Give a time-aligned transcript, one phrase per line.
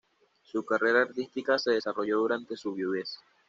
[0.41, 3.19] Su carrera artística se desarrolló durante su viudez.